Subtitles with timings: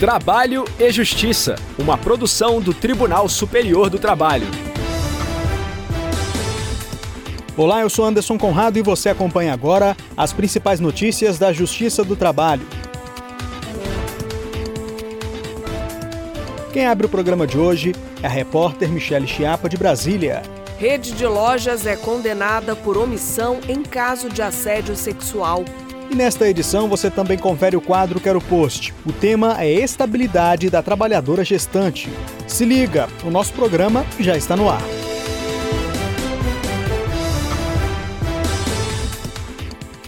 [0.00, 4.46] Trabalho e Justiça, uma produção do Tribunal Superior do Trabalho.
[7.54, 12.16] Olá, eu sou Anderson Conrado e você acompanha agora as principais notícias da Justiça do
[12.16, 12.66] Trabalho.
[16.72, 20.40] Quem abre o programa de hoje é a repórter Michele Chiapa, de Brasília.
[20.78, 25.62] Rede de lojas é condenada por omissão em caso de assédio sexual.
[26.10, 28.92] E nesta edição você também confere o quadro Quero Post.
[29.06, 32.10] O tema é estabilidade da trabalhadora gestante.
[32.48, 34.82] Se liga, o nosso programa já está no ar.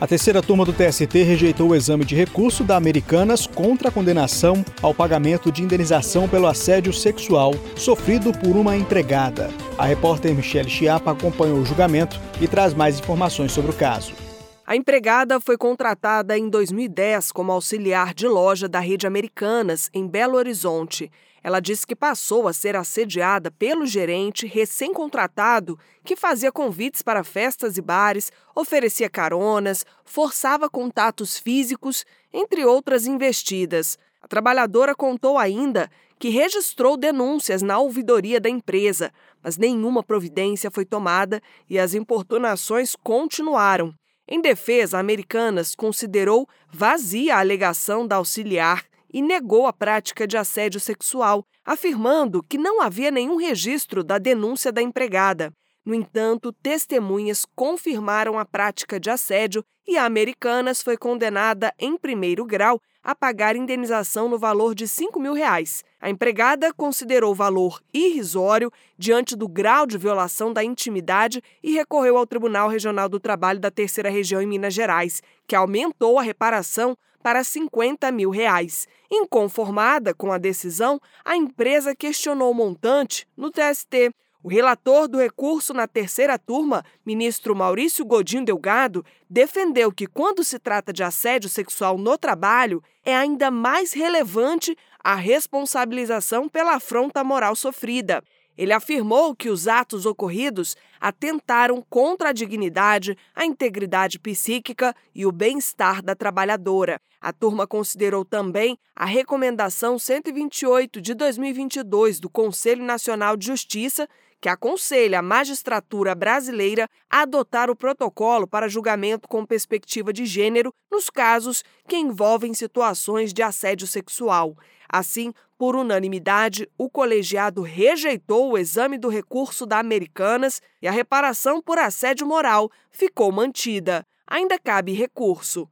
[0.00, 4.64] A terceira turma do TST rejeitou o exame de recurso da Americanas contra a condenação
[4.82, 9.48] ao pagamento de indenização pelo assédio sexual sofrido por uma empregada.
[9.78, 14.31] A repórter Michelle Chiapa acompanhou o julgamento e traz mais informações sobre o caso.
[14.72, 20.38] A empregada foi contratada em 2010 como auxiliar de loja da rede Americanas, em Belo
[20.38, 21.12] Horizonte.
[21.42, 27.76] Ela disse que passou a ser assediada pelo gerente recém-contratado que fazia convites para festas
[27.76, 33.98] e bares, oferecia caronas, forçava contatos físicos, entre outras investidas.
[34.22, 40.86] A trabalhadora contou ainda que registrou denúncias na ouvidoria da empresa, mas nenhuma providência foi
[40.86, 43.94] tomada e as importunações continuaram.
[44.28, 50.80] Em defesa, Americanas considerou vazia a alegação da auxiliar e negou a prática de assédio
[50.80, 55.52] sexual, afirmando que não havia nenhum registro da denúncia da empregada.
[55.84, 62.44] No entanto, testemunhas confirmaram a prática de assédio e a Americanas foi condenada em primeiro
[62.44, 65.82] grau a pagar indenização no valor de 5 mil reais.
[66.00, 72.16] A empregada considerou o valor irrisório diante do grau de violação da intimidade e recorreu
[72.16, 76.96] ao Tribunal Regional do Trabalho da Terceira Região em Minas Gerais, que aumentou a reparação
[77.22, 78.86] para 50 mil reais.
[79.10, 84.12] Inconformada com a decisão, a empresa questionou o montante no TST.
[84.42, 90.58] O relator do recurso na terceira turma, ministro Maurício Godinho Delgado, defendeu que, quando se
[90.58, 97.54] trata de assédio sexual no trabalho, é ainda mais relevante a responsabilização pela afronta moral
[97.54, 98.20] sofrida.
[98.58, 105.30] Ele afirmou que os atos ocorridos atentaram contra a dignidade, a integridade psíquica e o
[105.32, 107.00] bem-estar da trabalhadora.
[107.20, 114.08] A turma considerou também a Recomendação 128 de 2022 do Conselho Nacional de Justiça,
[114.42, 120.74] que aconselha a magistratura brasileira a adotar o protocolo para julgamento com perspectiva de gênero
[120.90, 124.56] nos casos que envolvem situações de assédio sexual.
[124.88, 131.62] Assim, por unanimidade, o colegiado rejeitou o exame do recurso da Americanas e a reparação
[131.62, 134.04] por assédio moral ficou mantida.
[134.26, 135.68] Ainda cabe recurso.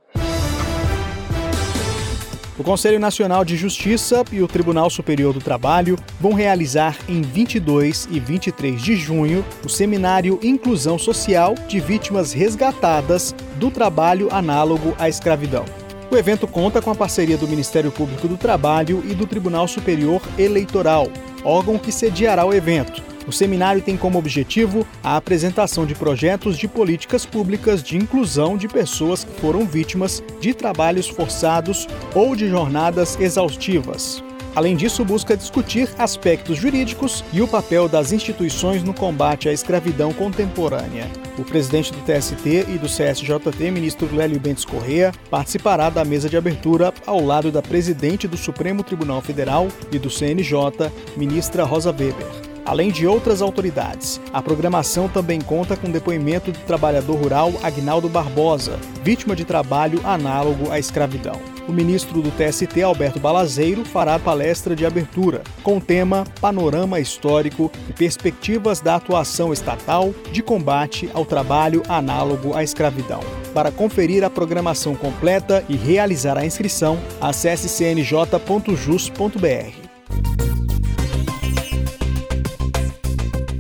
[2.61, 8.07] O Conselho Nacional de Justiça e o Tribunal Superior do Trabalho vão realizar em 22
[8.11, 15.09] e 23 de junho o seminário Inclusão Social de Vítimas Resgatadas do Trabalho Análogo à
[15.09, 15.65] Escravidão.
[16.11, 20.21] O evento conta com a parceria do Ministério Público do Trabalho e do Tribunal Superior
[20.39, 21.09] Eleitoral,
[21.43, 23.10] órgão que sediará o evento.
[23.31, 28.67] O seminário tem como objetivo a apresentação de projetos de políticas públicas de inclusão de
[28.67, 34.21] pessoas que foram vítimas de trabalhos forçados ou de jornadas exaustivas.
[34.57, 40.13] Além disso, busca discutir aspectos jurídicos e o papel das instituições no combate à escravidão
[40.13, 41.09] contemporânea.
[41.39, 46.37] O presidente do TST e do CSJT, ministro Lélio Bentes Correa, participará da mesa de
[46.37, 52.50] abertura ao lado da presidente do Supremo Tribunal Federal e do CNJ, ministra Rosa Weber
[52.65, 54.21] além de outras autoridades.
[54.33, 60.71] A programação também conta com depoimento do trabalhador rural Agnaldo Barbosa, vítima de trabalho análogo
[60.71, 61.41] à escravidão.
[61.69, 67.71] O ministro do TST, Alberto Balazeiro, fará palestra de abertura, com o tema Panorama Histórico
[67.89, 73.21] e Perspectivas da Atuação Estatal de Combate ao Trabalho Análogo à Escravidão.
[73.55, 78.21] Para conferir a programação completa e realizar a inscrição, acesse cnj.jus.br.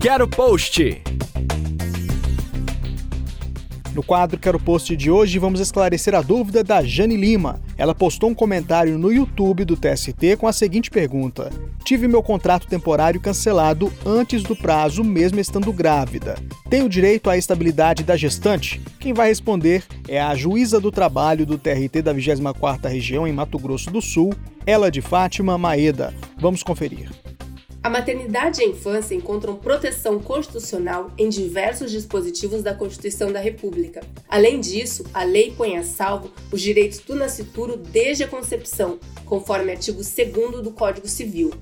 [0.00, 1.02] Quero Post.
[3.94, 7.60] No quadro Quero Post de hoje, vamos esclarecer a dúvida da Jane Lima.
[7.76, 11.50] Ela postou um comentário no YouTube do TST com a seguinte pergunta:
[11.84, 16.34] Tive meu contrato temporário cancelado antes do prazo, mesmo estando grávida.
[16.70, 18.80] Tenho direito à estabilidade da gestante?
[18.98, 23.58] Quem vai responder é a juíza do trabalho do TRT da 24ª Região em Mato
[23.58, 24.32] Grosso do Sul,
[24.64, 26.14] ela de Fátima Maeda.
[26.38, 27.10] Vamos conferir.
[27.82, 34.02] A maternidade e a infância encontram proteção constitucional em diversos dispositivos da Constituição da República.
[34.28, 39.72] Além disso, a lei põe a salvo os direitos do nascituro desde a concepção, conforme
[39.72, 41.54] artigo 2 do Código Civil.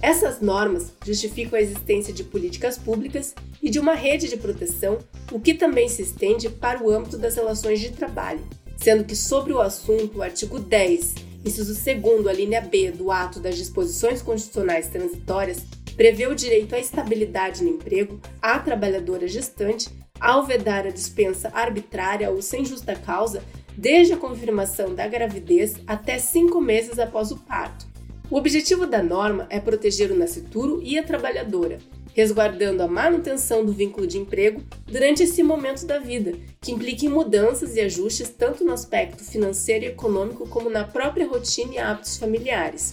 [0.00, 4.98] Essas normas justificam a existência de políticas públicas e de uma rede de proteção,
[5.30, 8.40] o que também se estende para o âmbito das relações de trabalho,
[8.78, 13.40] sendo que sobre o assunto o artigo 10 inciso 2 a linha B do ato
[13.40, 15.64] das disposições constitucionais transitórias,
[15.96, 19.88] prevê o direito à estabilidade no emprego à trabalhadora gestante
[20.20, 23.42] ao vedar a dispensa arbitrária ou sem justa causa
[23.76, 27.86] desde a confirmação da gravidez até cinco meses após o parto.
[28.30, 31.78] O objetivo da norma é proteger o nascituro e a trabalhadora,
[32.18, 37.08] resguardando a manutenção do vínculo de emprego durante esse momento da vida, que implica em
[37.08, 42.16] mudanças e ajustes tanto no aspecto financeiro e econômico como na própria rotina e hábitos
[42.16, 42.92] familiares.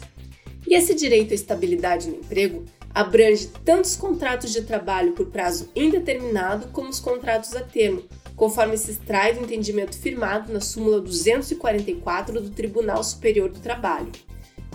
[0.67, 5.71] E esse direito à estabilidade no emprego abrange tanto os contratos de trabalho por prazo
[5.75, 8.03] indeterminado como os contratos a termo,
[8.35, 14.11] conforme se extrai do entendimento firmado na súmula 244 do Tribunal Superior do Trabalho.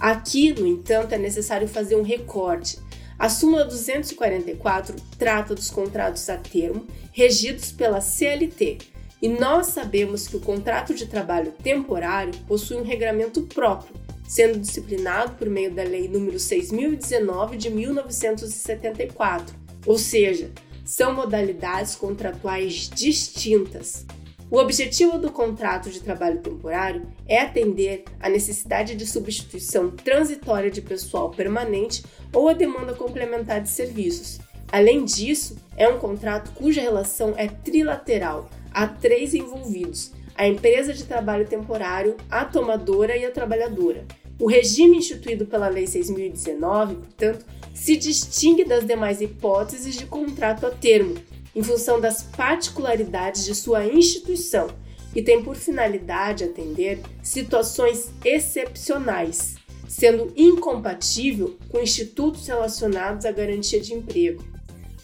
[0.01, 2.79] Aqui, no entanto, é necessário fazer um recorte
[3.21, 8.79] a súmula 244 trata dos contratos a termo regidos pela CLT,
[9.21, 13.95] e nós sabemos que o contrato de trabalho temporário possui um regramento próprio,
[14.27, 20.51] sendo disciplinado por meio da Lei nº 6019 de 1974, ou seja,
[20.83, 24.07] são modalidades contratuais distintas.
[24.51, 30.83] O objetivo do contrato de trabalho temporário é atender à necessidade de substituição transitória de
[30.83, 32.03] pessoal permanente
[32.33, 34.41] ou a demanda complementar de serviços.
[34.73, 41.05] Além disso, é um contrato cuja relação é trilateral, há três envolvidos: a empresa de
[41.05, 44.05] trabalho temporário, a tomadora e a trabalhadora.
[44.37, 50.71] O regime instituído pela Lei 6.019, portanto, se distingue das demais hipóteses de contrato a
[50.71, 51.15] termo,
[51.55, 54.69] em função das particularidades de sua instituição
[55.15, 59.57] e tem por finalidade atender situações excepcionais,
[59.89, 64.45] sendo incompatível com institutos relacionados à garantia de emprego.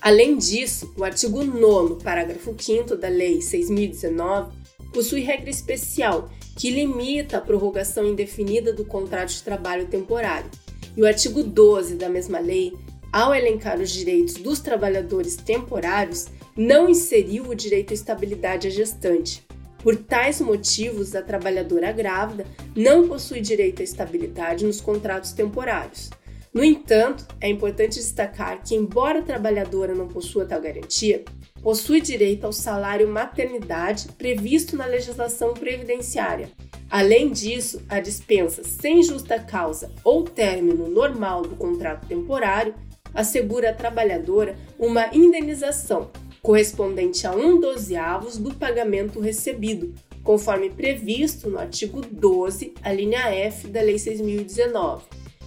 [0.01, 4.55] Além disso, o artigo 9, parágrafo 5 da Lei 6019
[4.93, 10.51] possui regra especial que limita a prorrogação indefinida do contrato de trabalho temporário.
[10.97, 12.73] E o artigo 12 da mesma lei,
[13.13, 19.47] ao elencar os direitos dos trabalhadores temporários, não inseriu o direito à estabilidade à gestante.
[19.83, 26.11] Por tais motivos, a trabalhadora grávida não possui direito à estabilidade nos contratos temporários.
[26.53, 31.23] No entanto, é importante destacar que, embora a trabalhadora não possua tal garantia,
[31.63, 36.49] possui direito ao salário maternidade previsto na legislação previdenciária.
[36.89, 42.75] Além disso, a dispensa sem justa causa ou término normal do contrato temporário
[43.13, 46.11] assegura à trabalhadora uma indenização
[46.47, 53.67] correspondente a um dozeavos do pagamento recebido, conforme previsto no artigo 12, a linha F
[53.67, 55.03] da Lei 6.019.